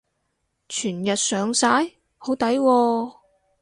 [0.67, 1.91] 全日上晒？
[2.17, 3.17] 好抵喎